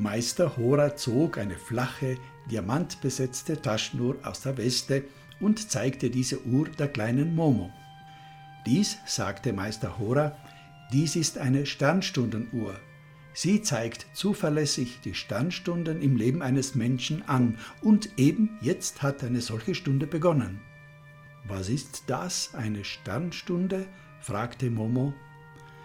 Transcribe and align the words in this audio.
Meister 0.00 0.56
Hora 0.56 0.96
zog 0.96 1.36
eine 1.36 1.56
flache, 1.56 2.16
diamantbesetzte 2.50 3.60
Taschenuhr 3.60 4.16
aus 4.22 4.40
der 4.40 4.56
Weste 4.56 5.04
und 5.40 5.70
zeigte 5.70 6.08
diese 6.08 6.42
Uhr 6.46 6.70
der 6.70 6.88
kleinen 6.88 7.34
Momo. 7.34 7.70
Dies, 8.64 8.96
sagte 9.04 9.52
Meister 9.52 9.98
Hora, 9.98 10.38
dies 10.90 11.16
ist 11.16 11.36
eine 11.36 11.66
Sternstundenuhr. 11.66 12.80
Sie 13.34 13.60
zeigt 13.60 14.06
zuverlässig 14.14 15.00
die 15.04 15.12
Sternstunden 15.12 16.00
im 16.00 16.16
Leben 16.16 16.40
eines 16.40 16.74
Menschen 16.74 17.22
an 17.28 17.58
und 17.82 18.18
eben 18.18 18.58
jetzt 18.62 19.02
hat 19.02 19.22
eine 19.22 19.42
solche 19.42 19.74
Stunde 19.74 20.06
begonnen. 20.06 20.62
Was 21.46 21.68
ist 21.68 22.04
das, 22.06 22.54
eine 22.54 22.84
Sternstunde? 22.84 23.86
fragte 24.22 24.70
Momo. 24.70 25.12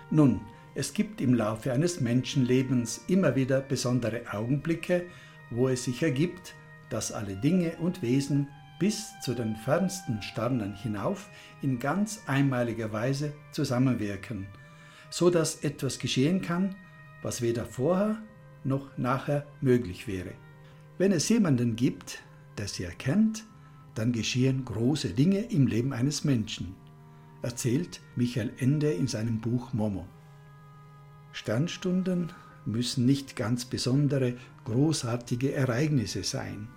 Nun, 0.09 0.39
es 0.75 0.93
gibt 0.93 1.21
im 1.21 1.33
Laufe 1.33 1.71
eines 1.71 2.01
Menschenlebens 2.01 3.05
immer 3.07 3.35
wieder 3.35 3.61
besondere 3.61 4.23
Augenblicke, 4.31 5.05
wo 5.49 5.69
es 5.69 5.85
sich 5.85 6.03
ergibt, 6.03 6.53
dass 6.89 7.13
alle 7.13 7.37
Dinge 7.37 7.77
und 7.77 8.01
Wesen 8.01 8.49
bis 8.77 9.13
zu 9.21 9.33
den 9.33 9.55
fernsten 9.55 10.21
Sternen 10.21 10.75
hinauf 10.75 11.29
in 11.61 11.79
ganz 11.79 12.23
einmaliger 12.27 12.91
Weise 12.91 13.31
zusammenwirken, 13.51 14.47
so 15.09 15.29
dass 15.29 15.63
etwas 15.63 15.97
geschehen 15.97 16.41
kann, 16.41 16.75
was 17.21 17.41
weder 17.41 17.65
vorher 17.65 18.17
noch 18.65 18.97
nachher 18.97 19.45
möglich 19.61 20.07
wäre. 20.07 20.33
Wenn 20.97 21.13
es 21.13 21.29
jemanden 21.29 21.77
gibt, 21.77 22.21
der 22.57 22.67
sie 22.67 22.83
erkennt, 22.83 23.45
dann 23.93 24.11
geschehen 24.11 24.65
große 24.65 25.11
Dinge 25.11 25.39
im 25.39 25.67
Leben 25.67 25.93
eines 25.93 26.25
Menschen, 26.25 26.75
erzählt 27.41 28.01
Michael 28.17 28.51
Ende 28.57 28.91
in 28.91 29.07
seinem 29.07 29.39
Buch 29.39 29.71
Momo. 29.71 30.05
Sternstunden 31.35 32.31
müssen 32.65 33.05
nicht 33.05 33.35
ganz 33.35 33.65
besondere, 33.65 34.35
großartige 34.63 35.51
Ereignisse 35.53 36.23
sein. 36.23 36.69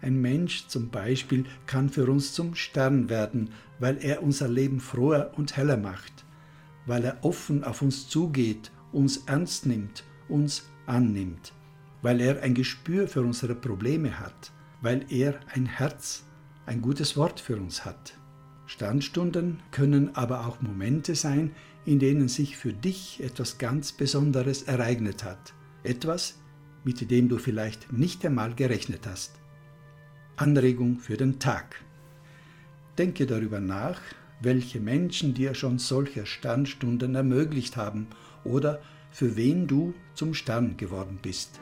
Ein 0.00 0.18
Mensch 0.18 0.66
zum 0.66 0.88
Beispiel 0.88 1.44
kann 1.66 1.90
für 1.90 2.10
uns 2.10 2.32
zum 2.32 2.54
Stern 2.54 3.10
werden, 3.10 3.50
weil 3.78 3.98
er 4.02 4.22
unser 4.22 4.48
Leben 4.48 4.80
froher 4.80 5.32
und 5.36 5.58
heller 5.58 5.76
macht, 5.76 6.24
weil 6.86 7.04
er 7.04 7.22
offen 7.22 7.64
auf 7.64 7.82
uns 7.82 8.08
zugeht, 8.08 8.72
uns 8.92 9.18
ernst 9.26 9.66
nimmt, 9.66 10.04
uns 10.26 10.70
annimmt, 10.86 11.52
weil 12.00 12.22
er 12.22 12.42
ein 12.42 12.54
Gespür 12.54 13.06
für 13.06 13.20
unsere 13.20 13.54
Probleme 13.54 14.18
hat, 14.18 14.52
weil 14.80 15.04
er 15.10 15.38
ein 15.54 15.66
Herz, 15.66 16.24
ein 16.64 16.80
gutes 16.80 17.18
Wort 17.18 17.40
für 17.40 17.56
uns 17.56 17.84
hat. 17.84 18.14
Sternstunden 18.72 19.60
können 19.70 20.16
aber 20.16 20.46
auch 20.46 20.62
Momente 20.62 21.14
sein, 21.14 21.50
in 21.84 21.98
denen 21.98 22.28
sich 22.28 22.56
für 22.56 22.72
dich 22.72 23.22
etwas 23.22 23.58
ganz 23.58 23.92
Besonderes 23.92 24.62
ereignet 24.62 25.24
hat, 25.24 25.52
etwas, 25.82 26.40
mit 26.82 27.10
dem 27.10 27.28
du 27.28 27.36
vielleicht 27.36 27.92
nicht 27.92 28.24
einmal 28.24 28.54
gerechnet 28.54 29.06
hast. 29.06 29.34
Anregung 30.36 31.00
für 31.00 31.18
den 31.18 31.38
Tag. 31.38 31.84
Denke 32.96 33.26
darüber 33.26 33.60
nach, 33.60 34.00
welche 34.40 34.80
Menschen 34.80 35.34
dir 35.34 35.54
schon 35.54 35.78
solche 35.78 36.24
Sternstunden 36.24 37.14
ermöglicht 37.14 37.76
haben 37.76 38.06
oder 38.42 38.80
für 39.10 39.36
wen 39.36 39.66
du 39.66 39.92
zum 40.14 40.32
Stern 40.32 40.78
geworden 40.78 41.18
bist. 41.20 41.60